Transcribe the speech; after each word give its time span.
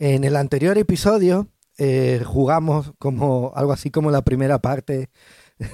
En 0.00 0.24
el 0.24 0.36
anterior 0.36 0.78
episodio 0.78 1.48
eh, 1.76 2.22
jugamos 2.24 2.94
como 2.98 3.52
algo 3.54 3.74
así 3.74 3.90
como 3.90 4.10
la 4.10 4.22
primera 4.22 4.58
parte 4.58 5.10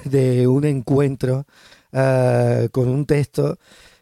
de 0.03 0.47
un 0.47 0.65
encuentro 0.65 1.47
eh, 1.93 2.67
con 2.73 2.89
un 2.89 3.05
texto 3.05 3.57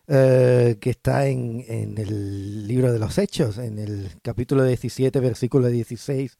eh, 0.07 0.77
que 0.81 0.89
está 0.89 1.27
en, 1.27 1.63
en, 1.67 1.95
el 1.99 2.67
libro 2.67 2.91
de 2.91 2.97
los 2.97 3.19
Hechos, 3.19 3.59
en 3.59 3.77
el 3.77 4.09
capítulo 4.23 4.63
17, 4.63 5.19
versículo 5.19 5.67
16, 5.67 6.39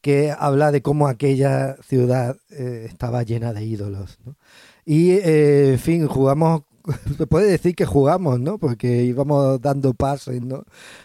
que 0.00 0.34
habla 0.36 0.72
de 0.72 0.80
cómo 0.80 1.06
aquella 1.06 1.76
ciudad 1.82 2.38
estaba 2.48 3.24
llena 3.24 3.52
de 3.52 3.62
ídolos. 3.62 4.18
¿no? 4.24 4.36
Y, 4.86 5.18
en 5.22 5.78
fin, 5.78 6.06
jugamos 6.06 6.62
se 7.18 7.26
puede 7.26 7.50
decir 7.50 7.74
que 7.74 7.84
jugamos, 7.84 8.40
¿no? 8.40 8.58
Porque 8.58 9.04
íbamos 9.04 9.60
dando 9.60 9.94
pases, 9.94 10.42
¿no? 10.42 10.64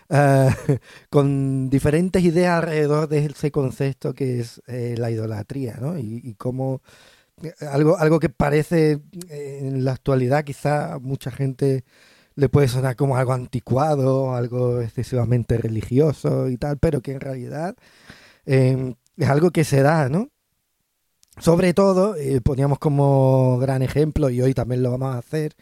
Uh, 0.10 0.50
con 1.10 1.70
diferentes 1.70 2.24
ideas 2.24 2.58
alrededor 2.58 3.08
de 3.08 3.26
ese 3.26 3.52
concepto 3.52 4.14
que 4.14 4.40
es 4.40 4.62
eh, 4.68 4.96
la 4.98 5.12
idolatría, 5.12 5.78
¿no? 5.82 5.98
Y, 5.98 6.22
y 6.24 6.36
cómo 6.36 6.82
eh, 7.44 7.54
algo, 7.72 7.98
algo 7.98 8.20
que 8.20 8.30
parece 8.30 9.02
eh, 9.30 9.60
en 9.62 9.86
la 9.86 9.94
actualidad 9.94 10.44
quizá 10.44 11.00
mucha 11.00 11.32
gente 11.32 11.84
le 12.36 12.50
puede 12.50 12.68
sonar 12.68 12.96
como 12.96 13.18
algo 13.18 13.34
anticuado, 13.34 14.36
algo 14.36 14.82
excesivamente 14.82 15.58
religioso 15.58 16.50
y 16.50 16.58
tal, 16.58 16.78
pero 16.80 17.02
que 17.02 17.14
en 17.14 17.20
realidad 17.22 17.76
es 18.46 19.30
algo 19.30 19.52
que 19.52 19.64
se 19.64 19.82
da, 19.84 20.10
¿no? 20.10 20.30
Sobre 21.40 21.74
todo, 21.74 22.16
eh, 22.16 22.42
poníamos 22.42 22.78
como 22.78 23.58
gran 23.58 23.82
ejemplo, 23.82 24.30
y 24.30 24.42
hoy 24.42 24.54
también 24.54 24.84
lo 24.84 24.92
vamos 24.92 25.16
a 25.16 25.18
hacer, 25.18 25.56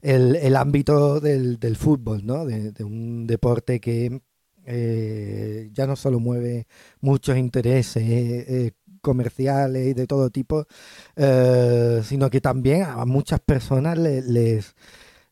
el, 0.00 0.36
el 0.36 0.56
ámbito 0.56 1.20
del, 1.20 1.58
del, 1.58 1.76
fútbol, 1.76 2.24
¿no? 2.24 2.44
De, 2.46 2.72
un 2.84 3.26
deporte 3.26 3.80
que 3.80 4.20
eh, 4.66 5.70
ya 5.72 5.86
no 5.86 5.96
solo 5.96 6.20
mueve 6.20 6.66
muchos 7.00 7.36
intereses 7.36 8.04
eh, 8.06 8.72
comerciales 9.00 9.88
y 9.88 9.94
de 9.94 10.06
todo 10.06 10.30
tipo, 10.30 10.66
sino 11.16 12.30
que 12.30 12.40
también 12.40 12.82
a 12.84 13.04
muchas 13.04 13.40
personas 13.40 13.98
les, 13.98 14.26
les, 14.26 14.74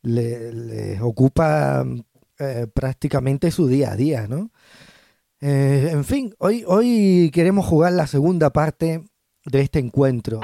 les, 0.03 0.55
les 0.55 1.01
ocupa 1.01 1.85
prácticamente 2.75 3.51
su 3.51 3.69
día 3.69 3.93
a 3.93 3.97
día, 3.97 4.29
¿no? 4.29 4.51
En 5.41 6.05
fin, 6.05 6.35
hoy, 6.39 6.65
hoy 6.67 7.31
queremos 7.33 7.67
jugar 7.67 7.93
la 7.93 8.07
segunda 8.07 8.51
parte 8.51 9.05
de 9.45 9.61
este 9.61 9.79
encuentro. 9.79 10.41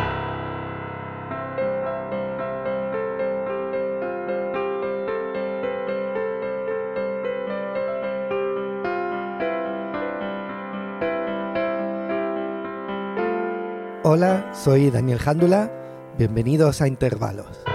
Hola, 14.03 14.53
soy 14.55 14.91
Daniel 14.91 15.19
Jándula, 15.19 15.71
bienvenidos 16.19 16.81
a 16.81 16.89
Intervalos. 16.89 17.70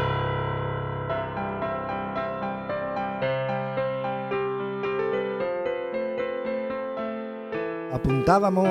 Apuntábamos 8.05 8.67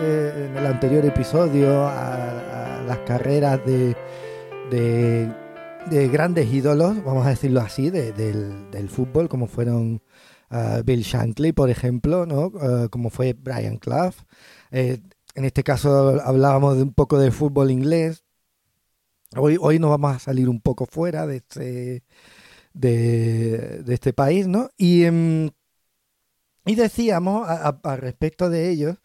eh, 0.00 0.48
en 0.48 0.56
el 0.56 0.66
anterior 0.66 1.04
episodio 1.04 1.86
a, 1.86 2.82
las 2.84 2.98
carreras 3.06 3.64
de, 3.64 3.96
de, 4.72 5.32
de, 5.88 6.08
grandes 6.08 6.52
ídolos, 6.52 6.96
vamos 7.04 7.24
a 7.24 7.28
decirlo 7.28 7.60
así, 7.60 7.90
de, 7.90 8.12
del, 8.12 8.88
fútbol, 8.88 9.28
como 9.28 9.46
fueron 9.46 10.02
uh, 10.50 10.82
Bill 10.84 11.02
Shankly, 11.02 11.52
por 11.52 11.70
ejemplo, 11.70 12.26
¿no? 12.26 12.46
Uh, 12.46 12.88
como 12.90 13.08
fue 13.10 13.34
Brian 13.34 13.76
Clough. 13.76 14.16
Eh, 14.72 14.98
en 15.36 15.44
este 15.44 15.62
caso 15.62 16.20
hablábamos 16.20 16.76
de 16.76 16.82
un 16.82 16.92
poco 16.92 17.20
de 17.20 17.30
fútbol 17.30 17.70
inglés. 17.70 18.24
Hoy, 19.36 19.58
hoy 19.60 19.78
nos 19.78 19.90
vamos 19.90 20.16
a 20.16 20.18
salir 20.18 20.48
un 20.48 20.60
poco 20.60 20.86
fuera 20.86 21.28
de 21.28 21.36
este, 21.36 22.02
de 22.74 23.94
este 23.94 24.12
país, 24.12 24.48
¿no? 24.48 24.70
Y... 24.76 25.06
Um, 25.06 25.50
y 26.64 26.74
decíamos 26.74 27.48
a, 27.48 27.68
a, 27.68 27.80
a, 27.82 27.96
respecto 27.96 28.50
de 28.50 28.70
ellos 28.70 28.96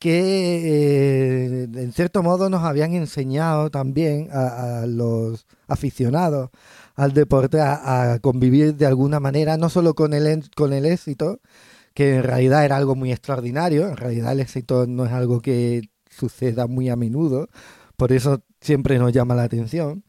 que 0.00 1.64
eh, 1.64 1.68
en 1.74 1.92
cierto 1.92 2.22
modo 2.22 2.48
nos 2.48 2.62
habían 2.64 2.94
enseñado 2.94 3.70
también 3.70 4.28
a, 4.32 4.86
los 4.86 5.46
aficionados 5.68 6.50
al 6.96 7.12
deporte 7.12 7.60
a, 7.60 8.14
a, 8.14 8.18
convivir 8.20 8.74
de 8.76 8.86
alguna 8.86 9.20
manera, 9.20 9.58
no 9.58 9.68
solo 9.68 9.94
con 9.94 10.14
el, 10.14 10.50
con 10.56 10.72
el 10.72 10.86
éxito, 10.86 11.40
que 11.94 12.16
en 12.16 12.22
realidad 12.22 12.64
era 12.64 12.76
algo 12.76 12.94
muy 12.94 13.12
extraordinario, 13.12 13.88
en 13.88 13.96
realidad 13.96 14.32
el 14.32 14.40
éxito 14.40 14.86
no 14.86 15.04
es 15.04 15.12
algo 15.12 15.40
que 15.40 15.82
suceda 16.08 16.66
muy 16.66 16.88
a 16.88 16.96
menudo, 16.96 17.48
por 17.96 18.12
eso 18.12 18.42
siempre 18.60 18.98
nos 18.98 19.12
llama 19.12 19.34
la 19.34 19.42
atención, 19.44 20.04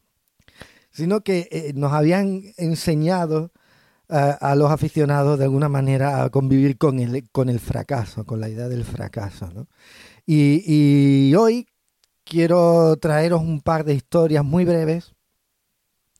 sino 0.90 1.22
que 1.22 1.48
eh, 1.50 1.72
nos 1.74 1.92
habían 1.92 2.42
enseñado 2.56 3.52
a, 4.08 4.54
los 4.56 4.70
aficionados 4.70 5.38
de 5.38 5.44
alguna 5.44 5.68
manera 5.68 6.22
a 6.22 6.30
convivir 6.30 6.76
con 6.76 6.98
el, 6.98 7.28
con 7.30 7.48
el 7.48 7.60
fracaso, 7.60 8.24
con 8.24 8.40
la 8.40 8.48
idea 8.48 8.68
del 8.68 8.84
fracaso. 8.84 9.50
¿no? 9.54 9.68
Y, 10.26 11.34
hoy 11.34 11.66
quiero 12.24 12.96
traeros 12.96 13.42
un 13.42 13.60
par 13.60 13.84
de 13.84 13.94
historias 13.94 14.44
muy 14.44 14.64
breves 14.64 15.14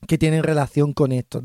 que 0.09 0.19
tienen 0.19 0.43
relación 0.43 0.95
con 0.95 1.13
esto. 1.13 1.41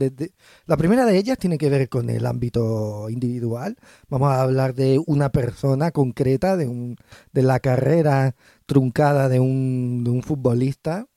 La 0.66 0.78
primera 0.78 1.06
de 1.06 1.18
ellas 1.18 1.38
tiene 1.38 1.58
que 1.60 1.70
ver 1.70 1.90
con 1.90 2.10
el 2.10 2.26
ámbito 2.26 3.08
individual. 3.10 3.78
Vamos 4.10 4.32
a 4.32 4.42
hablar 4.42 4.74
de 4.74 5.00
una 5.06 5.32
persona 5.32 5.92
concreta, 5.92 6.58
de, 6.58 6.68
un, 6.68 6.96
de 7.34 7.44
la 7.44 7.60
carrera 7.60 8.36
truncada 8.66 9.30
de 9.30 9.40
un, 9.40 10.04
de 10.04 10.10
un 10.10 10.24
futbolista 10.24 11.08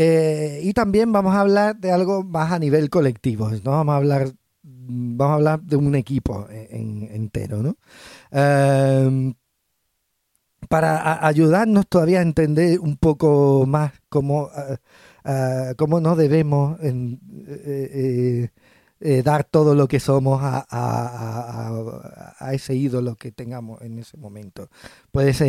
eh, 0.00 0.60
y 0.62 0.72
también 0.74 1.10
vamos 1.10 1.34
a 1.34 1.40
hablar 1.40 1.76
de 1.76 1.90
algo 1.90 2.22
más 2.22 2.52
a 2.52 2.60
nivel 2.60 2.88
colectivo, 2.88 3.50
¿no? 3.50 3.72
Vamos 3.72 3.94
a 3.94 3.96
hablar, 3.96 4.28
vamos 4.62 5.32
a 5.32 5.34
hablar 5.34 5.60
de 5.62 5.74
un 5.74 5.92
equipo 5.96 6.46
en, 6.48 7.08
entero, 7.10 7.64
¿no? 7.64 7.76
Eh, 8.30 9.34
para 10.68 11.26
ayudarnos 11.26 11.88
todavía 11.88 12.20
a 12.20 12.22
entender 12.22 12.78
un 12.78 12.96
poco 12.96 13.64
más 13.66 13.92
cómo, 14.08 14.44
uh, 14.44 15.74
cómo 15.76 16.00
no 16.00 16.14
debemos 16.14 16.78
eh, 19.00 19.22
dar 19.22 19.44
todo 19.44 19.74
lo 19.74 19.88
que 19.88 20.00
somos 20.00 20.40
a, 20.42 20.66
a, 20.68 22.34
a, 22.38 22.54
ese 22.54 22.74
ídolo 22.74 23.16
que 23.16 23.32
tengamos 23.32 23.80
en 23.82 23.98
ese 23.98 24.16
momento. 24.16 24.68
Puede 25.12 25.34
ser, 25.34 25.48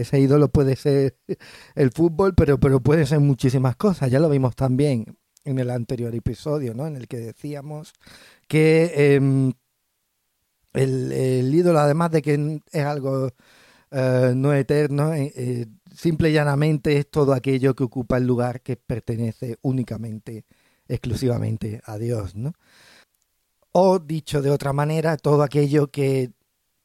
ese 0.00 0.20
ídolo 0.20 0.48
puede 0.48 0.76
ser 0.76 1.16
el 1.74 1.90
fútbol, 1.90 2.34
pero, 2.34 2.58
pero 2.58 2.80
puede 2.80 3.06
ser 3.06 3.20
muchísimas 3.20 3.76
cosas. 3.76 4.10
Ya 4.10 4.20
lo 4.20 4.28
vimos 4.28 4.56
también 4.56 5.16
en 5.44 5.58
el 5.58 5.70
anterior 5.70 6.14
episodio, 6.14 6.74
¿no? 6.74 6.86
En 6.86 6.96
el 6.96 7.08
que 7.08 7.18
decíamos 7.18 7.92
que 8.48 8.92
eh, 8.94 9.52
el, 10.76 11.12
el, 11.12 11.54
ídolo, 11.54 11.78
además 11.80 12.10
de 12.10 12.22
que 12.22 12.60
es 12.72 12.84
algo 12.84 13.30
uh, 13.90 14.34
no 14.34 14.52
eterno, 14.52 15.14
eh, 15.14 15.32
eh, 15.36 15.66
simple 15.94 16.30
y 16.30 16.32
llanamente 16.32 16.96
es 16.98 17.10
todo 17.10 17.32
aquello 17.32 17.74
que 17.74 17.84
ocupa 17.84 18.18
el 18.18 18.26
lugar 18.26 18.60
que 18.60 18.76
pertenece 18.76 19.56
únicamente 19.62 20.44
exclusivamente 20.88 21.80
a 21.84 21.98
Dios, 21.98 22.34
¿no? 22.34 22.52
O 23.72 23.98
dicho 23.98 24.42
de 24.42 24.50
otra 24.50 24.72
manera, 24.72 25.16
todo 25.16 25.42
aquello 25.42 25.88
que 25.88 26.30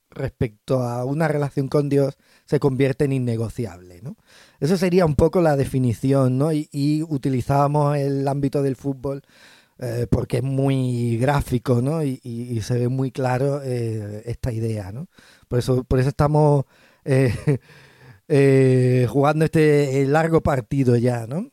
respecto 0.10 0.84
a 0.84 1.06
una 1.06 1.28
relación 1.28 1.70
con 1.70 1.88
Dios 1.88 2.18
se 2.46 2.60
convierte 2.60 3.06
en 3.06 3.14
innegociable, 3.14 4.02
¿no? 4.02 4.18
Eso 4.60 4.78
sería 4.78 5.06
un 5.06 5.16
poco 5.16 5.42
la 5.42 5.56
definición, 5.56 6.38
¿no? 6.38 6.52
Y, 6.52 6.70
y 6.72 7.04
utilizábamos 7.04 7.98
el 7.98 8.28
ámbito 8.28 8.62
del 8.62 8.76
fútbol 8.76 9.24
eh, 9.84 10.06
porque 10.10 10.38
es 10.38 10.44
muy 10.44 11.18
gráfico, 11.18 11.82
¿no? 11.82 12.04
Y, 12.04 12.62
se 12.62 12.78
ve 12.78 12.88
muy 12.88 13.12
claro 13.12 13.62
eh, 13.64 14.22
esta 14.26 14.52
idea, 14.54 14.92
¿no? 14.92 15.08
Por 15.48 15.58
eso, 15.60 15.84
por 15.84 16.00
eso 16.00 16.10
estamos 16.10 16.66
eh 17.04 17.58
jugando 19.09 19.46
este 19.46 20.06
largo 20.06 20.42
partido 20.42 20.96
ya, 20.97 21.26
¿no? 21.28 21.52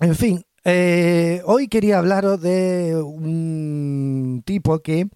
En 0.00 0.14
fin, 0.16 0.44
eh, 0.70 1.42
hoy 1.46 1.68
quería 1.68 1.98
hablaros 1.98 2.40
de 2.42 2.94
un 2.94 4.42
tipo 4.44 4.80
que 4.80 5.08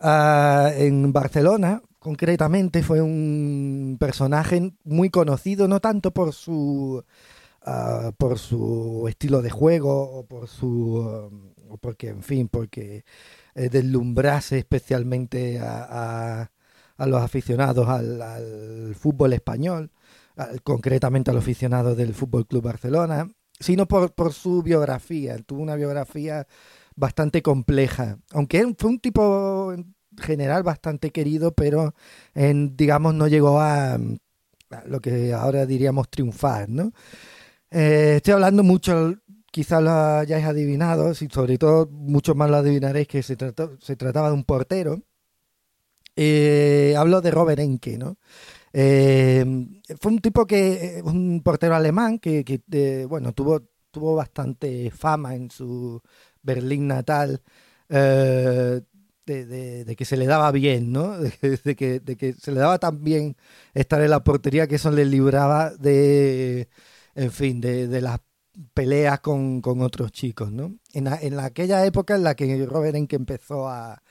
uh, 0.00 0.68
en 0.76 1.12
Barcelona, 1.12 1.82
concretamente, 1.98 2.82
fue 2.82 3.02
un 3.02 3.98
personaje 4.00 4.72
muy 4.84 5.10
conocido, 5.10 5.68
no 5.68 5.80
tanto 5.80 6.12
por 6.12 6.32
su, 6.32 7.04
uh, 7.66 8.12
por 8.16 8.38
su 8.38 9.06
estilo 9.08 9.42
de 9.42 9.50
juego 9.50 10.20
o 10.20 10.26
por 10.26 10.48
su. 10.48 11.30
Porque, 11.80 12.08
en 12.08 12.22
fin, 12.22 12.48
porque 12.48 13.04
eh, 13.54 13.68
deslumbrase 13.68 14.58
especialmente 14.58 15.58
a, 15.60 16.50
los 16.98 17.22
aficionados 17.22 17.88
al, 17.88 18.22
al 18.22 18.94
fútbol 18.94 19.34
español, 19.34 19.90
concretamente 20.64 21.30
a 21.30 21.34
los 21.34 21.44
aficionados 21.44 21.96
del 21.96 22.14
Fútbol 22.14 22.46
Club 22.46 22.62
Barcelona 22.64 23.28
sino 23.60 23.86
por, 23.86 24.12
por 24.12 24.32
su 24.32 24.62
biografía. 24.62 25.38
Tuvo 25.38 25.62
una 25.62 25.76
biografía 25.76 26.46
bastante 26.96 27.42
compleja. 27.42 28.18
Aunque 28.32 28.74
fue 28.76 28.90
un 28.90 29.00
tipo 29.00 29.74
general 30.20 30.62
bastante 30.62 31.10
querido, 31.10 31.52
pero 31.52 31.94
en, 32.34 32.76
digamos 32.76 33.14
no 33.14 33.28
llegó 33.28 33.60
a, 33.60 33.98
lo 34.86 35.00
que 35.00 35.32
ahora 35.32 35.66
diríamos 35.66 36.08
triunfar, 36.10 36.68
¿no? 36.68 36.92
Eh, 37.70 38.14
estoy 38.16 38.34
hablando 38.34 38.62
mucho, 38.62 39.14
quizás 39.50 39.82
lo 39.82 39.90
hayáis 39.90 40.44
adivinado, 40.44 41.12
y 41.12 41.14
sobre 41.14 41.58
todo 41.58 41.88
muchos 41.90 42.36
más 42.36 42.50
lo 42.50 42.56
adivinaréis 42.58 43.08
que 43.08 43.22
se, 43.22 43.36
se 43.80 43.96
trataba 43.96 44.28
de 44.28 44.34
un 44.34 44.44
portero. 44.44 45.02
Eh, 46.16 46.94
hablo 46.98 47.20
de 47.20 47.30
Robert 47.30 47.60
Enke, 47.60 47.96
¿no? 47.96 48.16
Eh, 48.80 49.44
fue 50.00 50.12
un 50.12 50.20
tipo 50.20 50.46
que, 50.46 51.00
un 51.04 51.42
portero 51.42 51.74
alemán 51.74 52.20
que, 52.20 52.44
que 52.44 53.06
bueno, 53.06 53.32
tuvo, 53.32 53.60
tuvo 53.90 54.14
bastante 54.14 54.92
fama 54.92 55.34
en 55.34 55.50
su 55.50 56.00
Berlín 56.42 56.86
natal. 56.86 57.42
Eh, 57.88 58.80
de, 59.26 59.94
que 59.96 60.04
se 60.04 60.16
le 60.16 60.26
daba 60.26 60.52
bien, 60.52 60.92
¿no? 60.92 61.18
De, 61.18 61.74
que, 61.76 61.98
de, 61.98 62.16
que, 62.16 62.34
se 62.34 62.52
le 62.52 62.60
daba 62.60 62.78
tan 62.78 63.02
bien 63.02 63.36
estar 63.74 64.00
en 64.00 64.10
la 64.10 64.22
portería 64.22 64.68
que 64.68 64.76
eso 64.76 64.92
le 64.92 65.04
libraba 65.04 65.74
de, 65.74 66.68
en 67.16 67.32
fin, 67.32 67.60
de, 67.60 68.00
las 68.00 68.20
peleas 68.74 69.18
con, 69.20 69.60
otros 69.64 70.12
chicos, 70.12 70.52
¿no? 70.52 70.76
En, 70.92 71.08
en, 71.08 71.40
aquella 71.40 71.84
época 71.84 72.14
en 72.14 72.22
la 72.22 72.36
que 72.36 72.64
Robert 72.64 72.94
Enke 72.94 73.16
empezó 73.16 73.68
a, 73.68 74.02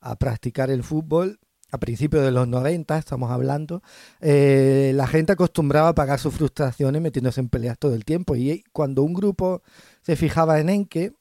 a 0.00 0.16
practicar 0.16 0.70
el 0.70 0.82
fútbol, 0.82 1.38
a 1.74 1.78
principios 1.78 2.24
de 2.24 2.30
los 2.30 2.46
90, 2.46 2.96
estamos 2.96 3.32
hablando, 3.32 3.82
eh, 4.20 4.92
la 4.94 5.08
gente 5.08 5.32
acostumbraba 5.32 5.88
a 5.88 5.94
pagar 5.94 6.20
sus 6.20 6.32
frustraciones 6.32 7.02
metiéndose 7.02 7.40
en 7.40 7.48
peleas 7.48 7.76
todo 7.78 7.94
el 7.94 8.04
tiempo. 8.04 8.36
Y 8.36 8.62
cuando 8.72 9.02
un 9.02 9.12
grupo 9.12 9.62
se 10.00 10.14
fijaba 10.14 10.60
en 10.60 10.68
Enke, 10.68 11.14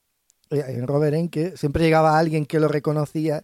eh, 0.51 0.63
en 0.67 0.87
Robert 0.87 1.15
Enke, 1.15 1.57
siempre 1.57 1.83
llegaba 1.83 2.19
alguien 2.19 2.45
que 2.45 2.59
lo 2.59 2.67
reconocía 2.67 3.43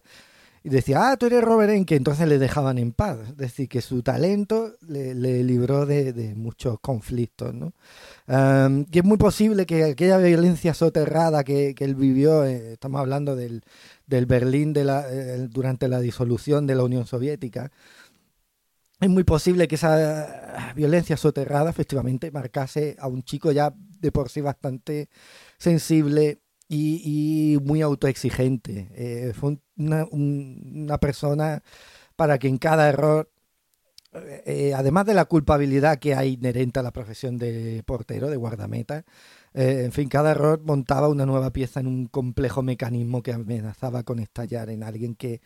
y 0.62 0.68
decía, 0.68 1.10
ah, 1.10 1.16
tú 1.16 1.26
eres 1.26 1.42
Robert 1.42 1.72
Enke, 1.72 1.96
entonces 1.96 2.28
le 2.28 2.38
dejaban 2.38 2.76
en 2.76 2.92
paz. 2.92 3.18
Es 3.30 3.36
decir, 3.36 3.68
que 3.68 3.80
su 3.80 4.02
talento 4.02 4.74
le, 4.86 5.14
libró 5.14 5.86
de, 5.86 6.34
muchos 6.36 6.78
conflictos. 6.80 7.54
¿no? 7.54 7.72
y 8.90 8.98
es 8.98 9.04
muy 9.04 9.16
posible 9.16 9.64
que 9.64 9.84
aquella 9.84 10.18
violencia 10.18 10.74
soterrada 10.74 11.44
que, 11.44 11.74
él 11.78 11.94
vivió, 11.94 12.44
eh, 12.44 12.74
estamos 12.74 13.00
hablando 13.00 13.36
del, 13.36 13.62
del 14.06 14.26
Berlín 14.26 14.74
eh, 14.76 15.48
durante 15.50 15.88
la 15.88 16.00
disolución 16.00 16.66
de 16.66 16.74
la 16.74 16.84
Unión 16.84 17.06
Soviética, 17.06 17.70
es 19.00 19.08
muy 19.08 19.24
posible 19.24 19.66
que 19.66 19.76
esa 19.76 20.74
violencia 20.76 21.16
soterrada 21.16 21.70
efectivamente 21.70 22.30
marcase 22.30 22.96
a 22.98 23.08
un 23.08 23.22
chico 23.22 23.50
ya 23.50 23.72
de 23.98 24.12
por 24.12 24.28
sí 24.28 24.42
bastante 24.42 25.08
sensible 25.56 26.40
y, 26.70 27.58
muy 27.62 27.82
autoexigente. 27.82 28.88
Eh, 28.94 29.32
fue 29.34 29.58
una, 29.76 30.98
persona 30.98 31.62
para 32.16 32.38
que 32.38 32.48
en 32.48 32.58
cada 32.58 32.88
error, 32.88 33.30
eh, 34.12 34.72
además 34.76 35.06
de 35.06 35.14
la 35.14 35.24
culpabilidad 35.24 35.98
que 35.98 36.14
hay 36.14 36.34
inherente 36.34 36.78
a 36.78 36.82
la 36.82 36.92
profesión 36.92 37.38
de 37.38 37.82
portero, 37.84 38.30
de 38.30 38.36
guardameta, 38.36 39.04
eh, 39.52 39.82
en 39.84 39.92
fin, 39.92 40.08
cada 40.08 40.30
error 40.30 40.60
montaba 40.64 41.08
una 41.08 41.26
nueva 41.26 41.52
pieza 41.52 41.80
en 41.80 41.88
un 41.88 42.06
complejo 42.06 42.62
mecanismo 42.62 43.22
que 43.22 43.32
amenazaba 43.32 44.04
con 44.04 44.20
estallar 44.20 44.70
en 44.70 44.84
alguien 44.84 45.16
que 45.16 45.40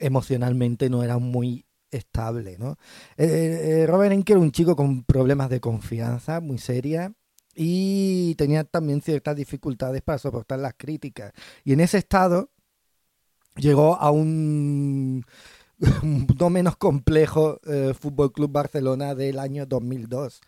emocionalmente 0.00 0.90
no 0.90 1.04
era 1.04 1.18
muy 1.18 1.64
estable. 1.92 2.58
¿no? 2.58 2.76
Robert 3.16 4.12
Enke 4.12 4.32
era 4.32 4.40
un 4.40 4.50
chico 4.50 4.74
con 4.74 5.04
problemas 5.04 5.48
de 5.48 5.60
confianza 5.60 6.40
muy 6.40 6.58
seria 6.58 7.14
y 7.56 8.34
tenía 8.36 8.64
también 8.64 9.00
ciertas 9.00 9.34
dificultades 9.36 10.02
para 10.02 10.18
soportar 10.18 10.58
las 10.58 10.74
críticas. 10.76 11.32
Y 11.64 11.72
en 11.72 11.80
ese 11.80 11.98
estado 11.98 12.50
llegó 13.56 13.96
a 13.96 14.10
un 14.10 15.24
no 16.38 16.50
menos 16.50 16.76
complejo 16.76 17.60
eh, 17.66 17.94
Fútbol 17.98 18.32
Club 18.32 18.52
Barcelona 18.52 19.14
del 19.14 19.38
año 19.38 19.66
2002. 19.66 20.40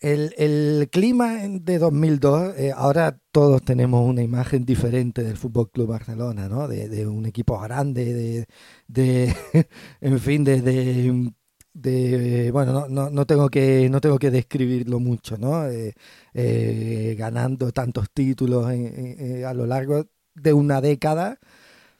El, 0.00 0.34
el 0.36 0.88
clima 0.90 1.32
de 1.48 1.78
2002, 1.78 2.54
eh, 2.58 2.72
ahora 2.76 3.18
todos 3.32 3.62
tenemos 3.62 4.06
una 4.06 4.22
imagen 4.22 4.64
diferente 4.66 5.22
del 5.22 5.36
Fútbol 5.38 5.70
Club 5.70 5.88
Barcelona, 5.88 6.48
¿no? 6.48 6.68
De, 6.68 7.06
un 7.06 7.24
equipo 7.26 7.58
grande, 7.60 8.12
de, 8.12 8.46
de 8.86 9.34
en 10.00 10.20
fin, 10.20 10.44
de, 10.44 10.60
de 10.60 11.32
de 11.74 12.50
bueno 12.52 12.72
no, 12.72 12.88
no, 12.88 13.10
no, 13.10 13.26
tengo 13.26 13.48
que 13.50 13.88
no 13.90 14.00
tengo 14.00 14.18
que 14.18 14.30
describirlo 14.30 15.00
mucho 15.00 15.36
no 15.36 15.66
eh, 15.66 15.92
eh, 16.32 17.16
ganando 17.18 17.72
tantos 17.72 18.10
títulos 18.10 18.66
a 18.66 19.54
lo 19.54 19.66
largo 19.66 20.06
de 20.34 20.52
una 20.52 20.80
década 20.80 21.38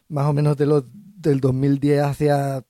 más 0.08 0.26
o 0.26 0.32
menos 0.32 0.56
de 0.56 0.66
los 0.66 0.84
del 0.92 1.40
2010 1.40 2.02
hacia 2.02 2.64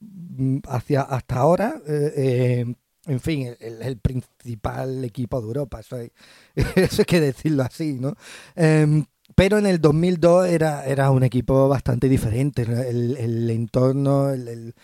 hacia 0.66 1.02
hasta 1.02 1.36
ahora 1.36 1.82
eh, 1.86 2.64
en 3.06 3.20
fin 3.20 3.54
el, 3.60 3.98
principal 3.98 5.04
equipo 5.04 5.40
de 5.42 5.46
Europa 5.46 5.80
eso 5.80 5.96
hay, 5.96 6.10
eso 6.76 7.02
hay 7.02 7.06
que 7.06 7.20
decirlo 7.20 7.64
así 7.64 7.98
no 8.00 8.14
em, 8.56 9.04
pero 9.34 9.58
en 9.58 9.66
el 9.66 9.80
2002 9.80 10.48
era, 10.48 10.86
era 10.86 11.10
un 11.10 11.24
equipo 11.24 11.68
bastante 11.68 12.08
diferente. 12.08 12.62
El, 12.62 13.50
entorno, 13.50 14.30
el 14.30 14.74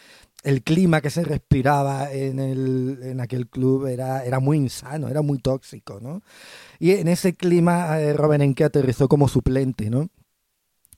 clima 0.65 1.01
que 1.01 1.11
se 1.11 1.25
respiraba 1.25 2.13
en, 2.13 2.39
el, 2.39 2.99
en 3.03 3.21
aquel 3.21 3.49
club 3.49 3.87
era, 3.87 4.25
era 4.25 4.41
muy 4.41 4.57
insano, 4.59 5.09
era 5.09 5.23
muy 5.23 5.39
tóxico, 5.39 6.01
¿no? 6.01 6.23
Y 6.79 6.93
en 6.93 7.09
ese 7.09 7.35
clima 7.35 8.01
eh, 8.01 8.15
Robin 8.15 8.41
Enke 8.43 8.65
aterrizó 8.65 9.09
como 9.09 9.29
suplente, 9.29 9.91
¿no? 9.91 10.09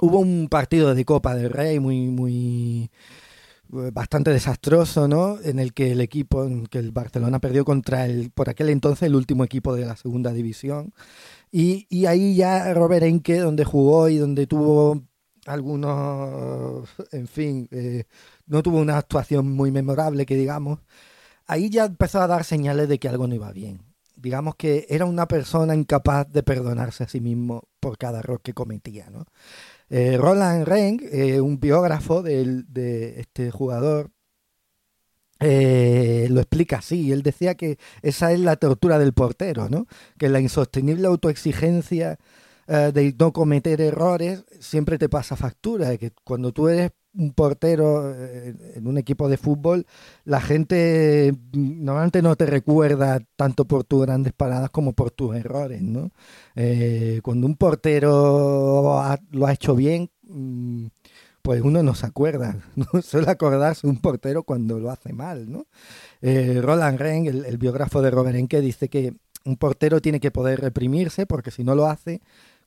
Hubo 0.01 0.19
un 0.19 0.49
partido 0.49 0.95
de 0.95 1.05
Copa 1.05 1.35
del 1.35 1.51
Rey 1.51 1.81
muy, 1.81 2.09
muy 2.09 2.91
eh, 3.73 3.91
bastante 3.93 4.31
desastroso, 4.31 5.09
¿no? 5.09 5.39
En 5.43 5.59
el 5.59 5.73
que 5.75 5.93
el 5.93 6.01
equipo, 6.01 6.45
en 6.45 6.67
que 6.67 6.79
el 6.79 6.93
Barcelona 6.93 7.41
perdió 7.41 7.65
contra 7.65 8.07
el, 8.07 8.31
por 8.31 8.49
aquel 8.51 8.69
entonces, 8.71 9.05
el 9.05 9.15
último 9.17 9.45
equipo 9.45 9.75
de 9.75 9.87
la 9.87 9.97
segunda 9.97 10.33
división. 10.33 10.93
Y, 11.51 11.87
y 11.91 12.07
ahí 12.07 12.35
ya 12.37 12.73
Robert 12.75 13.05
Enke, 13.05 13.39
donde 13.39 13.65
jugó 13.65 14.09
y 14.09 14.19
donde 14.19 14.47
tuvo 14.47 15.03
algunos, 15.47 16.89
en 17.13 17.27
fin, 17.27 17.69
eh, 17.73 18.05
no 18.53 18.63
tuvo 18.63 18.81
una 18.81 18.99
actuación 18.99 19.51
muy 19.51 19.73
memorable, 19.73 20.27
que 20.27 20.37
digamos, 20.37 20.81
ahí 21.47 21.71
ya 21.71 21.87
empezó 21.87 22.21
a 22.21 22.27
dar 22.27 22.45
señales 22.45 22.87
de 22.87 22.99
que 22.99 23.09
algo 23.09 23.27
no 23.27 23.35
iba 23.35 23.51
bien. 23.51 23.81
Digamos 24.15 24.57
que 24.57 24.87
era 24.91 25.07
una 25.07 25.27
persona 25.27 25.75
incapaz 25.75 26.31
de 26.31 26.43
perdonarse 26.43 27.05
a 27.05 27.09
sí 27.09 27.21
mismo 27.23 27.63
por 27.81 27.97
cada 27.97 28.19
error 28.19 28.43
que 28.43 28.53
cometía. 28.53 29.09
¿no? 29.09 29.25
Eh, 29.89 30.19
Roland 30.19 30.67
Reng, 30.67 31.01
eh, 31.11 31.41
un 31.41 31.61
biógrafo 31.61 32.23
de, 32.23 33.15
este 33.19 33.51
jugador, 33.51 34.11
eh, 35.41 36.27
lo 36.31 36.41
explica 36.41 36.77
así. 36.77 37.11
Él 37.11 37.23
decía 37.23 37.55
que 37.55 37.79
esa 38.03 38.33
es 38.33 38.41
la 38.41 38.57
tortura 38.57 38.99
del 38.99 39.15
portero, 39.15 39.71
¿no? 39.71 39.87
que 40.19 40.29
la 40.29 40.41
insostenible 40.41 41.07
autoexigencia 41.07 42.19
de 42.67 43.15
no 43.19 43.33
cometer 43.33 43.83
errores 43.83 44.45
siempre 44.61 44.97
te 44.97 45.11
pasa 45.11 45.37
factura, 45.37 45.91
de 45.91 45.99
que 45.99 46.13
cuando 46.25 46.53
tú 46.53 46.69
eres 46.69 46.93
un 47.15 47.33
portero 47.33 48.15
eh, 48.15 48.55
en 48.77 48.87
un 48.87 48.99
equipo 48.99 49.29
de 49.29 49.37
fútbol, 49.37 49.87
la 50.25 50.41
gente 50.41 51.33
mm, 51.33 51.85
normalmente 51.85 52.23
no 52.23 52.37
te 52.37 52.47
recuerda 52.47 53.21
tanto 53.37 53.67
por 53.67 53.85
tus 53.85 54.03
grandes 54.03 54.33
paradas 54.33 54.71
como 54.71 54.93
por 54.93 55.11
tus 55.11 55.37
errores, 55.37 55.83
¿no? 55.83 56.11
Eh, 56.57 57.21
cuando 57.23 57.47
un 57.47 57.57
portero 57.57 58.99
lo 59.31 59.47
ha 59.47 59.53
hecho 59.53 59.75
bien, 59.75 60.11
mm, 60.23 60.87
pues 61.43 61.61
uno 61.63 61.83
no 61.83 61.95
se 61.95 62.07
acuerda, 62.07 62.57
no 62.77 63.03
suele 63.03 63.31
acordarse 63.31 63.87
un 63.87 63.99
portero 64.01 64.45
cuando 64.45 64.79
lo 64.79 64.91
hace 64.91 65.13
mal, 65.13 65.51
¿no? 65.51 65.67
Eh, 66.23 66.61
Roland 66.63 66.99
Ren, 66.99 67.27
el, 67.27 67.45
el, 67.45 67.59
biógrafo 67.59 68.01
de 68.01 68.11
Robert 68.11 68.37
Enke, 68.37 68.61
dice 68.61 68.89
que 68.89 69.15
un 69.45 69.57
portero 69.57 70.01
tiene 70.01 70.21
que 70.21 70.31
poder 70.31 70.61
reprimirse 70.61 71.27
porque 71.27 71.51
si 71.51 71.65
no 71.65 71.75
lo 71.75 71.87
hace, 71.87 72.21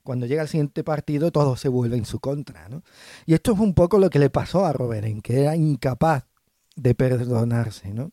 cuando 0.06 0.24
llega 0.24 0.42
el 0.42 0.48
siguiente 0.48 0.82
partido 0.82 1.30
todo 1.30 1.56
se 1.56 1.68
vuelve 1.68 1.98
en 1.98 2.06
su 2.06 2.20
contra. 2.20 2.70
¿no? 2.70 2.82
Y 3.26 3.34
esto 3.34 3.52
es 3.52 3.58
un 3.58 3.74
poco 3.74 3.98
lo 3.98 4.08
que 4.08 4.18
le 4.18 4.30
pasó 4.30 4.64
a 4.64 4.72
Robert, 4.72 5.06
que 5.22 5.42
era 5.42 5.54
incapaz 5.54 6.24
de 6.76 6.94
perdonarse 6.94 7.92
¿no? 7.92 8.12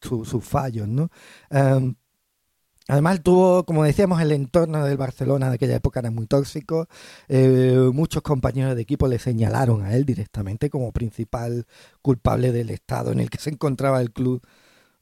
sus 0.00 0.44
fallos. 0.44 0.86
¿no? 0.86 1.10
Em, 1.50 1.96
además 2.86 3.22
tuvo, 3.22 3.64
como 3.64 3.82
decíamos, 3.82 4.20
el 4.20 4.30
entorno 4.32 4.84
del 4.84 4.96
Barcelona 4.96 5.48
de 5.48 5.56
aquella 5.56 5.76
época 5.76 6.00
era 6.00 6.10
muy 6.10 6.26
tóxico. 6.26 6.86
Eh, 7.28 7.90
muchos 7.92 8.22
compañeros 8.22 8.76
de 8.76 8.82
equipo 8.82 9.08
le 9.08 9.18
señalaron 9.18 9.82
a 9.82 9.96
él 9.96 10.04
directamente 10.04 10.70
como 10.70 10.92
principal 10.92 11.66
culpable 12.02 12.52
del 12.52 12.70
estado 12.70 13.10
en 13.10 13.20
el 13.20 13.30
que 13.30 13.38
se 13.38 13.50
encontraba 13.50 14.00
el 14.00 14.12
club 14.12 14.42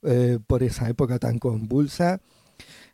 eh, 0.02 0.38
por 0.46 0.62
esa 0.62 0.88
época 0.88 1.18
tan 1.18 1.38
convulsa. 1.38 2.20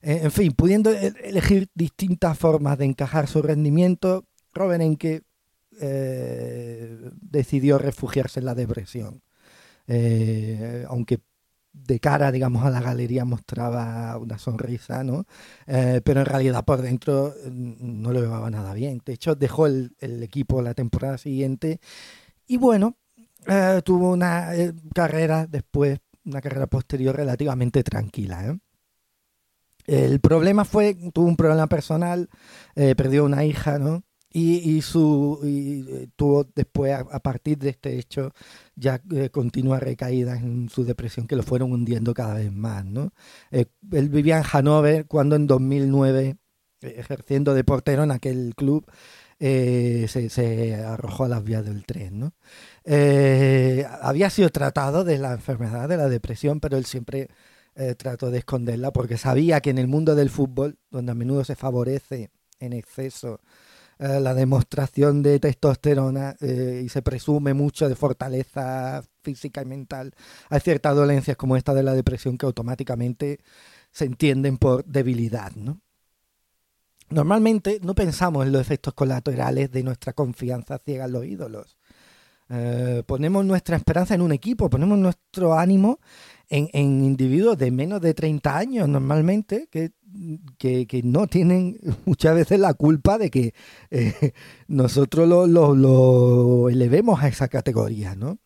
Eh, 0.03 0.21
en 0.23 0.31
fin, 0.31 0.53
pudiendo 0.53 0.91
e-, 0.91 1.15
elegir 1.25 1.69
distintas 1.75 2.39
formas 2.39 2.79
de 2.79 2.87
encajar 2.87 3.27
su 3.27 3.43
rendimiento, 3.43 4.25
Robert 4.55 4.83
Enke 4.83 5.23
eh, 5.81 7.11
decidió 7.21 7.79
refugiarse 7.79 8.41
en 8.41 8.47
la 8.47 8.55
depresión. 8.55 9.23
Eh, 9.87 10.85
aunque 10.89 11.21
de 11.73 12.01
cara, 12.01 12.33
digamos, 12.33 12.65
a 12.65 12.71
la 12.71 12.81
galería 12.81 13.25
mostraba 13.25 14.17
una 14.19 14.39
sonrisa, 14.39 15.05
¿no? 15.05 15.25
pero 15.67 16.21
en 16.21 16.27
realidad 16.27 16.65
por 16.65 16.83
dentro 16.83 17.33
mm, 17.45 18.03
no 18.03 18.13
le 18.13 18.21
llevaba 18.21 18.51
nada 18.51 18.75
bien. 18.75 19.01
De 19.05 19.13
hecho, 19.13 19.35
dejó 19.37 19.67
el, 19.67 19.95
equipo 20.01 20.63
la 20.63 20.75
temporada 20.75 21.17
siguiente 21.19 21.81
y 22.47 22.57
bueno, 22.57 22.97
tuvo 23.85 24.11
una 24.13 24.51
carrera 24.95 25.47
después, 25.47 26.01
una 26.25 26.41
carrera 26.41 26.67
posterior 26.67 27.17
relativamente 27.17 27.83
tranquila. 27.85 28.59
¿Eh? 29.91 30.05
El 30.07 30.21
problema 30.21 30.65
fue, 30.65 30.95
tuvo 31.13 31.27
un 31.27 31.37
problema 31.37 31.67
personal, 31.67 32.29
perdió 32.75 33.25
una 33.25 33.45
hija, 33.45 33.79
¿no? 33.79 34.03
Y, 34.33 34.81
su 34.83 35.41
tuvo 36.17 36.45
después 36.55 36.93
a, 36.95 37.19
partir 37.21 37.59
de 37.59 37.71
este 37.71 37.99
hecho 37.99 38.33
ya 38.77 39.03
continua 39.33 39.81
recaída 39.81 40.37
en 40.37 40.69
su 40.69 40.85
depresión 40.85 41.27
que 41.27 41.35
lo 41.35 41.43
fueron 41.43 41.73
hundiendo 41.73 42.15
cada 42.15 42.35
vez 42.35 42.53
más 42.53 42.85
no 42.85 43.13
él 43.51 44.09
vivía 44.09 44.39
en 44.39 44.45
Hannover 44.45 45.07
cuando 45.07 45.35
en 45.35 45.49
2009 45.49 46.37
ejerciendo 46.81 47.55
de 47.55 47.65
portero 47.65 48.05
en 48.05 48.11
aquel 48.11 48.55
club 48.57 48.87
eh, 49.39 50.07
se, 50.09 50.75
arrojó 50.75 51.25
a 51.25 51.29
las 51.29 51.43
vías 51.43 51.65
del 51.65 51.85
tren. 51.85 52.21
¿no? 52.21 52.35
Eh, 52.85 53.87
había 54.03 54.31
sido 54.31 54.51
tratado 54.51 55.05
de 55.05 55.19
la 55.19 55.33
enfermedad, 55.33 55.89
de 55.89 55.97
la 55.97 56.09
depresión, 56.09 56.61
pero 56.61 56.77
él 56.77 56.85
siempre 56.85 57.29
eh, 57.81 57.95
trató 57.97 58.31
de 58.31 58.39
esconderla 58.39 58.93
porque 58.93 59.17
sabía 59.19 59.61
que 59.61 59.71
en 59.71 59.79
el 59.79 59.89
mundo 59.89 60.15
del 60.15 60.31
fútbol, 60.31 60.79
donde 60.91 61.13
a 61.13 61.15
menudo 61.15 61.45
se 61.45 61.57
favorece 61.57 62.31
en 62.61 62.73
exceso 62.73 63.41
la 63.99 64.33
demostración 64.33 65.23
de 65.23 65.39
testosterona 65.39 66.35
y 66.41 66.89
se 66.89 67.03
presume 67.03 67.53
mucho 67.53 67.87
de 67.87 67.95
fortaleza 67.95 69.05
física 69.23 69.61
y 69.61 69.67
mental, 69.67 70.15
hay 70.49 70.61
ciertas 70.61 70.97
dolencias 70.97 71.37
como 71.37 71.55
esta 71.55 71.75
de 71.75 71.83
la 71.83 71.93
depresión 71.93 72.39
que 72.39 72.47
automáticamente 72.47 73.41
se 73.93 74.07
entienden 74.07 74.57
por 74.57 74.87
debilidad, 74.87 75.53
¿no? 75.53 75.83
Normalmente 77.11 77.81
no 77.83 77.95
pensamos 77.95 78.47
en 78.47 78.53
los 78.53 78.61
efectos 78.61 78.95
colaterales 78.95 79.71
de 79.73 79.83
nuestra 79.83 80.13
confianza 80.13 80.79
ciega 80.79 81.07
en 81.07 81.13
los 81.13 81.25
ídolos. 81.25 81.77
Eh, 82.49 83.03
ponemos 83.05 83.45
nuestra 83.45 83.77
esperanza 83.77 84.15
en 84.15 84.23
un 84.23 84.33
equipo, 84.33 84.71
ponemos 84.71 84.97
nuestro 84.97 85.59
ánimo 85.59 85.99
en, 86.51 87.05
individuos 87.05 87.57
de 87.57 87.71
menos 87.71 88.01
de 88.01 88.13
30 88.13 88.57
años 88.57 88.89
normalmente, 88.89 89.69
que, 89.69 89.93
no 91.05 91.27
tienen 91.29 91.79
muchas 92.05 92.35
veces 92.35 92.59
la 92.59 92.75
culpa 92.75 93.17
de 93.19 93.31
que 93.31 93.55
eh, 93.91 94.33
nosotros 94.69 95.29
lo, 95.29 96.69
elevemos 96.69 97.23
a 97.23 97.29
esa 97.29 97.49
categoría, 97.49 98.17
¿no? 98.17 98.39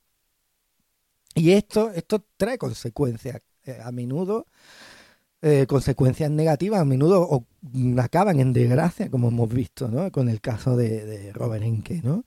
Y 1.34 1.52
esto, 1.52 1.90
esto 1.90 2.24
trae 2.36 2.58
consecuencias. 2.58 3.40
Eh, 3.64 3.78
a 3.82 3.90
menudo 3.92 4.46
eh, 5.40 5.64
consecuencias 5.66 6.30
negativas 6.30 6.80
a 6.80 6.84
menudo 6.84 7.46
acaban 7.98 8.40
en 8.40 8.52
desgracia, 8.52 9.10
como 9.10 9.28
hemos 9.28 9.48
visto 9.48 9.88
¿no? 9.88 10.12
con 10.12 10.28
el 10.28 10.42
caso 10.42 10.76
de, 10.76 11.32
Robert 11.32 11.64
Enke. 11.64 12.02
¿no? 12.02 12.24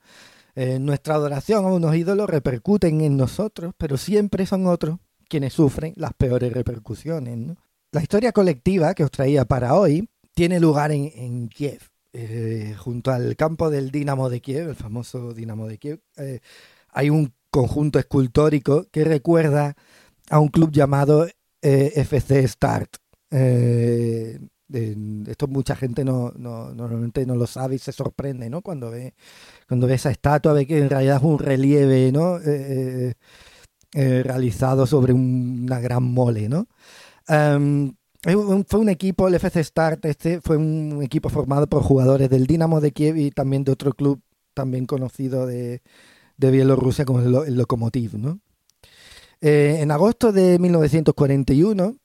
Nuestra 0.80 1.14
adoración 1.16 1.66
a 1.66 1.70
unos 1.70 1.96
ídolos 1.96 2.28
repercuten 2.28 3.02
en 3.02 3.18
nosotros, 3.18 3.74
pero 3.78 3.98
siempre 3.98 4.48
son 4.48 4.66
otros 4.66 4.98
quienes 5.28 5.54
sufren 5.54 5.94
las 5.96 6.14
peores 6.14 6.52
repercusiones. 6.54 7.38
¿no? 7.38 7.58
La 7.92 8.02
historia 8.02 8.32
colectiva 8.32 8.94
que 8.94 9.04
os 9.04 9.12
traía 9.12 9.46
para 9.46 9.76
hoy 9.76 10.10
tiene 10.34 10.60
lugar 10.60 10.92
en, 10.92 11.50
Kiev, 11.50 11.82
eh, 12.14 12.76
junto 12.78 13.12
al 13.12 13.36
campo 13.36 13.70
del 13.70 13.92
Dinamo 13.92 14.30
de 14.30 14.42
Kiev, 14.42 14.70
el 14.70 14.76
famoso 14.76 15.34
Dinamo 15.34 15.68
de 15.68 15.78
Kiev. 15.78 16.02
hay 16.90 17.10
un 17.10 17.34
conjunto 17.50 17.98
escultórico 17.98 18.88
que 18.92 19.04
recuerda 19.04 19.76
a 20.30 20.40
un 20.40 20.50
club 20.50 20.72
llamado 20.72 21.28
FC 21.62 22.48
Start, 22.48 22.98
eh, 23.32 24.40
esto 25.28 25.48
mucha 25.48 25.76
gente 25.76 26.04
no, 26.04 26.32
normalmente 26.36 27.26
no 27.26 27.36
lo 27.36 27.48
sabe 27.48 27.76
y 27.76 27.80
se 27.80 27.94
sorprende, 27.94 28.50
¿no? 28.50 28.62
Cuando 28.62 28.92
ve, 28.92 29.14
cuando 29.68 29.88
ve 29.88 29.94
esa 29.94 30.12
estatua, 30.12 30.54
ve 30.54 30.68
que 30.68 30.80
en 30.80 30.90
realidad 30.90 31.18
es 31.18 31.24
un 31.24 31.40
relieve, 31.40 32.12
¿no? 32.12 32.38
Eh, 33.96 34.20
eh, 34.20 34.24
realizado 34.24 34.86
sobre 34.86 35.14
una 35.14 35.80
gran 35.80 36.04
mole, 36.04 36.50
¿no? 36.50 36.68
Em, 37.28 37.94
fue 38.68 38.80
un 38.80 38.90
equipo, 38.90 39.28
el 39.28 39.36
FC 39.36 39.64
Start, 39.64 40.06
este 40.06 40.42
fue 40.42 40.58
un 40.58 41.02
equipo 41.04 41.30
formado 41.30 41.68
por 41.68 41.84
jugadores 41.84 42.30
del 42.30 42.48
Dinamo 42.48 42.82
de 42.82 42.92
Kiev 42.92 43.18
y 43.18 43.32
también 43.32 43.64
de 43.64 43.72
otro 43.72 43.94
club 43.94 44.22
también 44.54 44.86
conocido 44.86 45.46
de, 45.46 45.82
de 46.36 46.52
Bielorrusia 46.52 47.06
como 47.06 47.20
el, 47.20 47.56
Lokomotiv, 47.56 48.16
¿no? 48.18 48.40
en 49.40 49.92
agosto 49.92 50.32
de 50.32 50.58
1941 50.58 51.96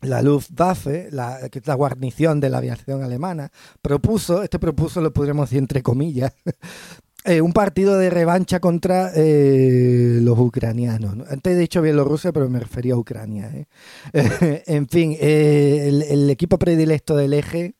la 0.00 0.22
Luftwaffe, 0.22 1.08
la, 1.10 1.38
la 1.64 1.74
guarnición 1.74 2.40
de 2.40 2.50
la 2.50 2.58
aviación 2.58 3.02
alemana, 3.02 3.50
propuso, 3.82 4.42
este 4.42 4.58
propuso 4.58 5.00
lo 5.00 5.12
podríamos 5.12 5.48
decir 5.48 5.58
entre 5.58 5.82
comillas, 5.82 6.34
eh, 7.24 7.40
un 7.40 7.52
partido 7.52 7.98
de 7.98 8.10
revancha 8.10 8.60
contra 8.60 9.10
eh, 9.14 10.20
los 10.22 10.38
ucranianos. 10.38 11.28
Antes 11.28 11.54
he 11.54 11.58
dicho 11.58 11.82
Bielorrusia, 11.82 12.32
pero 12.32 12.48
me 12.48 12.60
refería 12.60 12.94
a 12.94 12.98
Ucrania. 12.98 13.50
¿eh? 13.52 13.66
en 14.66 14.88
fin, 14.88 15.16
el, 15.20 16.30
equipo 16.30 16.58
predilecto 16.58 17.16
del 17.16 17.34
eje, 17.34 17.74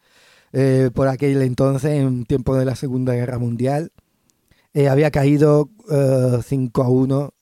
por 0.92 1.08
aquel 1.08 1.42
entonces, 1.42 1.92
en 1.92 2.24
tiempo 2.24 2.56
de 2.56 2.64
la 2.64 2.74
Segunda 2.74 3.14
Guerra 3.14 3.38
Mundial, 3.38 3.92
había 4.88 5.10
caído 5.10 5.70
5 5.88 6.82
a 6.82 6.88
1 6.88 7.34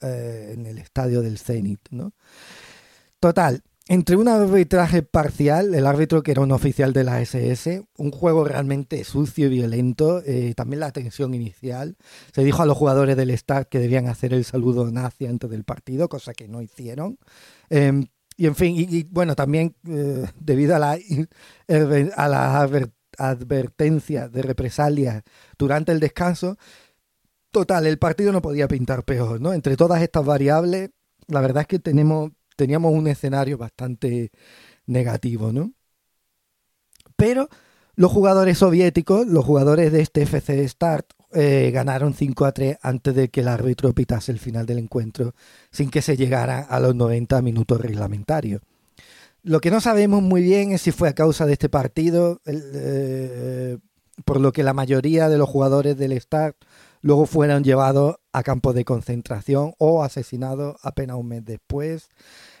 en 0.00 0.66
el 0.66 0.78
estadio 0.78 1.22
del 1.22 1.38
Zenit. 1.38 1.80
¿no? 1.90 2.12
Total, 3.20 3.62
entre 3.88 4.16
un 4.16 4.28
arbitraje 4.28 5.02
parcial, 5.02 5.74
el 5.74 5.86
árbitro 5.86 6.22
que 6.22 6.30
era 6.30 6.40
un 6.40 6.52
oficial 6.52 6.92
de 6.92 7.04
la 7.04 7.20
SS, 7.20 7.84
un 7.98 8.12
juego 8.12 8.44
realmente 8.44 9.02
sucio 9.04 9.46
y 9.46 9.50
violento, 9.50 10.22
eh, 10.24 10.54
también 10.54 10.80
la 10.80 10.92
tensión 10.92 11.34
inicial, 11.34 11.96
se 12.32 12.44
dijo 12.44 12.62
a 12.62 12.66
los 12.66 12.76
jugadores 12.76 13.16
del 13.16 13.36
Start 13.36 13.68
que 13.68 13.80
debían 13.80 14.06
hacer 14.06 14.34
el 14.34 14.44
saludo 14.44 14.88
nazi 14.90 15.26
antes 15.26 15.50
del 15.50 15.64
partido, 15.64 16.08
cosa 16.08 16.32
que 16.32 16.46
no 16.46 16.62
hicieron. 16.62 17.18
Em, 17.70 18.06
y 18.36 18.46
en 18.46 18.54
fin, 18.54 19.08
bueno, 19.10 19.34
también 19.34 19.74
eh, 19.88 20.26
debido 20.38 20.76
a 20.76 20.96
a 22.16 22.28
la 22.28 22.68
advertencia 23.18 24.28
de 24.28 24.42
represalias 24.42 25.22
durante 25.58 25.92
el 25.92 26.00
descanso, 26.00 26.56
total, 27.50 27.86
el 27.86 27.98
partido 27.98 28.32
no 28.32 28.42
podía 28.42 28.68
pintar 28.68 29.04
peor, 29.04 29.40
¿no? 29.40 29.52
Entre 29.52 29.76
todas 29.76 30.02
estas 30.02 30.24
variables, 30.24 30.90
la 31.28 31.40
verdad 31.40 31.62
es 31.62 31.66
que 31.68 31.78
tenemos 31.78 32.32
teníamos 32.56 32.92
un 32.92 33.06
escenario 33.06 33.58
bastante 33.58 34.30
negativo, 34.86 35.52
¿no? 35.52 35.72
Pero 37.16 37.48
los 37.94 38.10
jugadores 38.10 38.58
soviéticos, 38.58 39.26
los 39.26 39.44
jugadores 39.44 39.92
de 39.92 40.00
este 40.00 40.22
FC 40.22 40.66
Start, 40.68 41.12
eh, 41.34 41.70
ganaron 41.72 42.14
5 42.14 42.44
a 42.44 42.52
3 42.52 42.78
antes 42.82 43.14
de 43.14 43.28
que 43.28 43.40
el 43.40 43.48
árbitro 43.48 43.92
pitase 43.92 44.32
el 44.32 44.38
final 44.38 44.66
del 44.66 44.78
encuentro, 44.78 45.34
sin 45.70 45.90
que 45.90 46.02
se 46.02 46.16
llegara 46.16 46.60
a 46.60 46.80
los 46.80 46.94
90 46.94 47.40
minutos 47.42 47.80
reglamentarios. 47.80 48.62
Lo 49.42 49.60
que 49.60 49.70
no 49.70 49.80
sabemos 49.80 50.22
muy 50.22 50.42
bien 50.42 50.72
es 50.72 50.82
si 50.82 50.92
fue 50.92 51.08
a 51.08 51.14
causa 51.14 51.46
de 51.46 51.54
este 51.54 51.68
partido, 51.68 52.40
eh, 52.44 53.78
por 54.24 54.40
lo 54.40 54.52
que 54.52 54.62
la 54.62 54.72
mayoría 54.72 55.28
de 55.28 55.38
los 55.38 55.48
jugadores 55.48 55.96
del 55.96 56.18
Start 56.20 56.56
luego 57.02 57.26
fueron 57.26 57.64
llevados 57.64 58.16
a 58.32 58.42
campos 58.42 58.74
de 58.74 58.84
concentración 58.84 59.74
o 59.78 60.02
asesinados 60.02 60.76
apenas 60.82 61.16
un 61.16 61.28
mes 61.28 61.44
después. 61.44 62.08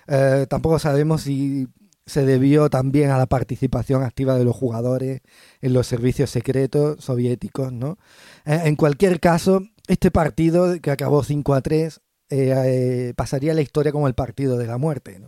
Eh, 0.08 0.46
tampoco 0.50 0.78
sabemos 0.78 1.22
si 1.22 1.68
se 2.04 2.26
debió 2.26 2.68
también 2.68 3.10
a 3.10 3.18
la 3.18 3.26
participación 3.26 4.02
activa 4.02 4.36
de 4.36 4.44
los 4.44 4.56
jugadores 4.56 5.22
en 5.60 5.72
los 5.72 5.86
servicios 5.86 6.30
secretos 6.30 7.02
soviéticos. 7.02 7.72
¿no? 7.72 7.98
Eh, 8.44 8.62
en 8.64 8.76
cualquier 8.76 9.20
caso, 9.20 9.62
este 9.86 10.10
partido 10.10 10.78
que 10.80 10.90
acabó 10.90 11.22
5 11.22 11.54
a 11.54 11.60
3 11.62 12.00
eh, 12.30 13.12
pasaría 13.16 13.52
a 13.52 13.54
la 13.54 13.62
historia 13.62 13.92
como 13.92 14.08
el 14.08 14.14
partido 14.14 14.58
de 14.58 14.66
la 14.66 14.78
muerte. 14.78 15.20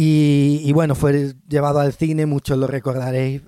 Y, 0.00 0.70
bueno, 0.74 0.94
fue 0.94 1.34
llevado 1.48 1.80
al 1.80 1.92
cine, 1.92 2.24
muchos 2.24 2.56
lo 2.56 2.68
recordaréis 2.68 3.42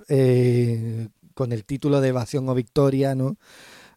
con 1.33 1.53
el 1.53 1.63
título 1.63 2.01
de 2.01 2.09
Evasión 2.09 2.49
o 2.49 2.53
Victoria, 2.53 3.15
¿no? 3.15 3.37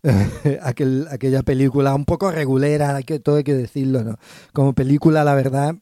Aquel, 0.63 1.09
aquella 1.11 1.43
película 1.43 1.95
un 1.95 2.05
poco 2.05 2.31
regulera, 2.31 3.03
que, 3.03 3.21
todo 3.21 3.37
hay 3.37 3.45
que 3.45 3.55
decirlo, 3.55 4.05
¿no? 4.05 4.19
Como 4.53 4.75
película, 4.75 5.25
la 5.25 5.35
verdad, 5.35 5.77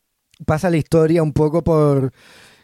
pasa 0.46 0.70
la 0.70 0.76
historia 0.76 1.22
un 1.22 1.32
poco 1.32 1.64
por 1.64 2.12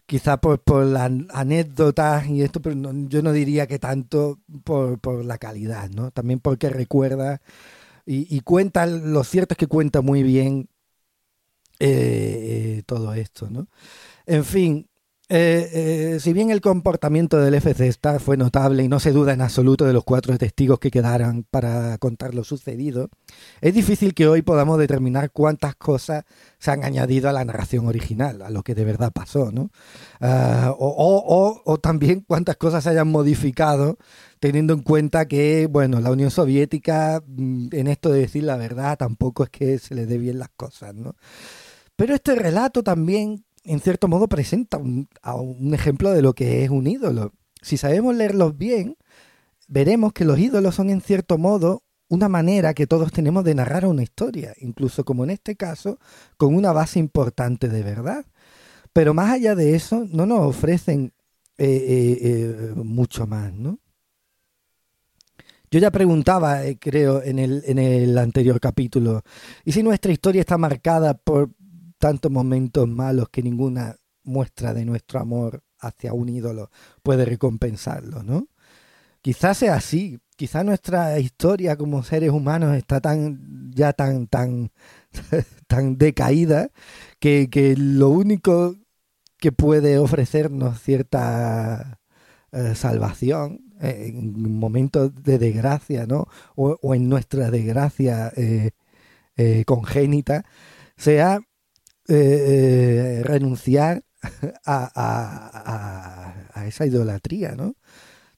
quizá 0.06 0.40
por, 0.40 0.62
por 0.62 0.86
las 0.86 1.10
anécdotas 1.30 2.28
y 2.28 2.42
esto, 2.42 2.62
pero 2.62 2.76
yo 3.08 3.22
no 3.22 3.32
diría 3.32 3.66
que 3.66 3.78
tanto 3.78 4.40
por, 4.64 4.98
por 5.00 5.24
la 5.24 5.38
calidad, 5.38 5.90
¿no? 5.90 6.10
También 6.12 6.40
porque 6.40 6.70
recuerda 6.70 7.42
y, 8.06 8.34
y, 8.34 8.40
cuenta, 8.40 8.86
lo 8.86 9.24
cierto 9.24 9.54
es 9.54 9.58
que 9.58 9.66
cuenta 9.66 10.00
muy 10.00 10.22
bien 10.22 10.68
eh, 11.80 12.82
todo 12.86 13.14
esto, 13.14 13.50
¿no? 13.50 13.68
En 14.26 14.44
fin, 14.44 14.87
eh, 15.30 16.14
eh, 16.14 16.20
si 16.20 16.32
bien 16.32 16.50
el 16.50 16.62
comportamiento 16.62 17.38
del 17.38 17.52
FC 17.52 17.86
Star 17.88 18.18
fue 18.18 18.38
notable 18.38 18.82
y 18.82 18.88
no 18.88 18.98
se 18.98 19.12
duda 19.12 19.34
en 19.34 19.42
absoluto 19.42 19.84
de 19.84 19.92
los 19.92 20.02
cuatro 20.04 20.36
testigos 20.38 20.78
que 20.78 20.90
quedaran 20.90 21.44
para 21.50 21.98
contar 21.98 22.34
lo 22.34 22.44
sucedido, 22.44 23.10
es 23.60 23.74
difícil 23.74 24.14
que 24.14 24.26
hoy 24.26 24.40
podamos 24.40 24.78
determinar 24.78 25.30
cuántas 25.30 25.74
cosas 25.74 26.24
se 26.58 26.70
han 26.70 26.82
añadido 26.82 27.28
a 27.28 27.32
la 27.32 27.44
narración 27.44 27.86
original, 27.86 28.40
a 28.40 28.48
lo 28.48 28.62
que 28.62 28.74
de 28.74 28.86
verdad 28.86 29.12
pasó, 29.12 29.52
¿no? 29.52 29.70
Ah, 30.20 30.74
o, 30.78 31.78
también 31.82 32.24
cuántas 32.26 32.56
cosas 32.56 32.84
se 32.84 32.90
hayan 32.90 33.08
modificado 33.08 33.98
teniendo 34.40 34.72
en 34.72 34.80
cuenta 34.80 35.26
que, 35.28 35.66
bueno, 35.70 36.00
la 36.00 36.10
Unión 36.10 36.30
Soviética, 36.30 37.22
mm, 37.26 37.68
en 37.72 37.86
esto 37.88 38.10
de 38.10 38.20
decir 38.20 38.44
la 38.44 38.56
verdad, 38.56 38.96
tampoco 38.96 39.44
es 39.44 39.50
que 39.50 39.78
se 39.78 39.94
le 39.94 40.06
dé 40.06 40.16
bien 40.16 40.38
las 40.38 40.48
cosas, 40.50 40.94
¿no? 40.94 41.16
Pero 41.96 42.14
este 42.14 42.36
relato 42.36 42.84
también, 42.84 43.44
en 43.68 43.80
cierto 43.80 44.08
modo, 44.08 44.28
presenta 44.28 44.78
un, 44.78 45.08
ejemplo 45.74 46.10
de 46.10 46.22
lo 46.22 46.32
que 46.34 46.64
es 46.64 46.70
un 46.70 46.86
ídolo. 46.86 47.32
Si 47.60 47.76
sabemos 47.76 48.14
leerlos 48.14 48.56
bien, 48.56 48.96
veremos 49.68 50.14
que 50.14 50.24
los 50.24 50.38
ídolos 50.38 50.74
son, 50.74 50.88
en 50.88 51.02
cierto 51.02 51.36
modo, 51.36 51.82
una 52.08 52.30
manera 52.30 52.72
que 52.72 52.86
todos 52.86 53.12
tenemos 53.12 53.44
de 53.44 53.54
narrar 53.54 53.84
una 53.84 54.02
historia, 54.02 54.54
incluso 54.58 55.04
como 55.04 55.24
en 55.24 55.30
este 55.30 55.54
caso, 55.54 55.98
con 56.38 56.54
una 56.54 56.72
base 56.72 56.98
importante 56.98 57.68
de 57.68 57.82
verdad. 57.82 58.24
Pero 58.94 59.12
más 59.12 59.30
allá 59.32 59.54
de 59.54 59.76
eso, 59.76 60.06
no 60.10 60.24
nos 60.24 60.40
ofrecen 60.40 61.12
eh, 61.58 61.66
eh, 61.66 62.18
eh, 62.22 62.72
mucho 62.74 63.26
más, 63.26 63.52
¿no? 63.52 63.78
Yo 65.70 65.78
ya 65.78 65.90
preguntaba, 65.90 66.60
creo, 66.80 67.22
en 67.22 67.38
el, 67.38 67.62
en 67.66 67.78
el 67.78 68.16
anterior 68.16 68.58
capítulo, 68.58 69.20
¿y 69.66 69.72
si 69.72 69.82
nuestra 69.82 70.10
historia 70.10 70.40
está 70.40 70.56
marcada 70.56 71.12
por 71.12 71.50
tantos 71.98 72.30
momentos 72.30 72.88
malos 72.88 73.28
que 73.30 73.42
ninguna 73.42 73.96
muestra 74.22 74.74
de 74.74 74.84
nuestro 74.84 75.20
amor 75.20 75.62
hacia 75.80 76.12
un 76.12 76.28
ídolo 76.28 76.70
puede 77.02 77.24
recompensarlo, 77.24 78.22
¿no? 78.22 78.48
Quizás 79.22 79.58
sea 79.58 79.74
así, 79.74 80.20
quizás 80.36 80.64
nuestra 80.64 81.18
historia 81.18 81.76
como 81.76 82.02
seres 82.02 82.30
humanos 82.30 82.76
está 82.76 83.00
tan 83.00 83.72
ya 83.74 83.92
tan 83.92 84.26
tan 84.28 84.70
tan 85.66 85.98
decaída 85.98 86.70
que, 87.18 87.48
que 87.50 87.76
lo 87.76 88.10
único 88.10 88.76
que 89.38 89.52
puede 89.52 89.98
ofrecernos 89.98 90.80
cierta 90.80 92.00
eh, 92.52 92.74
salvación 92.74 93.60
en 93.80 94.58
momentos 94.58 95.14
de 95.22 95.38
desgracia, 95.38 96.06
¿no? 96.06 96.26
O, 96.56 96.94
en 96.94 97.08
nuestra 97.08 97.50
desgracia 97.50 98.32
eh, 98.36 98.70
eh, 99.36 99.64
congénita, 99.66 100.44
sea 100.96 101.40
renunciar 102.08 104.02
a, 104.64 106.34
a, 106.54 106.66
esa 106.66 106.86
idolatría, 106.86 107.54
¿no? 107.54 107.76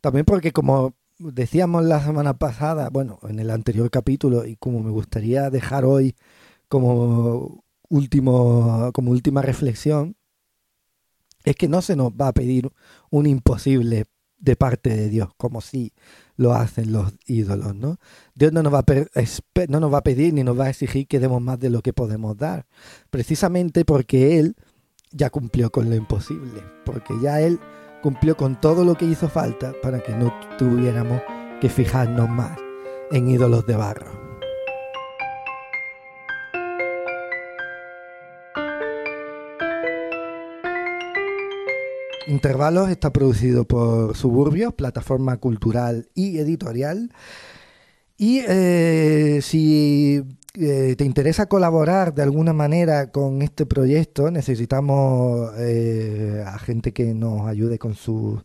También 0.00 0.24
porque 0.24 0.52
como 0.52 0.94
decíamos 1.18 1.84
la 1.84 2.02
semana 2.02 2.38
pasada, 2.38 2.88
bueno, 2.90 3.18
en 3.28 3.38
el 3.38 3.50
anterior 3.50 3.90
capítulo, 3.90 4.46
y 4.46 4.56
como 4.56 4.80
me 4.80 4.90
gustaría 4.90 5.50
dejar 5.50 5.84
hoy 5.84 6.16
como 6.68 7.64
último, 7.88 8.90
como 8.94 9.10
última 9.10 9.42
reflexión, 9.42 10.16
es 11.44 11.56
que 11.56 11.68
no 11.68 11.82
se 11.82 11.96
nos 11.96 12.12
va 12.12 12.28
a 12.28 12.32
pedir 12.32 12.70
un 13.10 13.26
imposible 13.26 14.06
de 14.40 14.56
parte 14.56 14.90
de 14.90 15.08
Dios, 15.08 15.28
como 15.36 15.60
si 15.60 15.92
lo 16.36 16.54
hacen 16.54 16.92
los 16.92 17.12
ídolos, 17.26 17.74
¿no? 17.74 17.98
Dios 18.34 18.52
no 18.52 18.62
nos, 18.62 18.72
va 18.72 18.78
a 18.78 19.66
no 19.68 19.80
nos 19.80 19.92
va 19.92 19.98
a 19.98 20.02
pedir 20.02 20.32
ni 20.32 20.42
nos 20.42 20.58
va 20.58 20.64
a 20.64 20.70
exigir 20.70 21.06
que 21.06 21.20
demos 21.20 21.42
más 21.42 21.58
de 21.58 21.70
lo 21.70 21.82
que 21.82 21.92
podemos 21.92 22.36
dar, 22.36 22.66
precisamente 23.10 23.84
porque 23.84 24.38
Él 24.38 24.56
ya 25.12 25.30
cumplió 25.30 25.70
con 25.70 25.90
lo 25.90 25.96
imposible, 25.96 26.62
porque 26.84 27.14
ya 27.22 27.40
Él 27.40 27.60
cumplió 28.02 28.36
con 28.36 28.60
todo 28.60 28.84
lo 28.84 28.94
que 28.94 29.04
hizo 29.04 29.28
falta 29.28 29.74
para 29.82 30.00
que 30.00 30.14
no 30.14 30.32
tuviéramos 30.58 31.20
que 31.60 31.68
fijarnos 31.68 32.28
más 32.28 32.58
en 33.10 33.28
ídolos 33.28 33.66
de 33.66 33.76
barro. 33.76 34.19
Intervalos 42.30 42.90
está 42.90 43.12
producido 43.12 43.64
por 43.64 44.16
Suburbios, 44.16 44.72
plataforma 44.74 45.38
cultural 45.38 46.10
y 46.14 46.38
editorial. 46.38 47.10
Y 48.16 48.42
eh, 48.46 49.40
si 49.42 50.22
eh, 50.54 50.94
te 50.96 51.04
interesa 51.04 51.48
colaborar 51.48 52.14
de 52.14 52.22
alguna 52.22 52.52
manera 52.52 53.10
con 53.10 53.42
este 53.42 53.66
proyecto, 53.66 54.30
necesitamos 54.30 55.50
eh, 55.58 56.44
a 56.46 56.56
gente 56.60 56.92
que 56.92 57.14
nos 57.14 57.48
ayude 57.48 57.80
con 57.80 57.96
su 57.96 58.40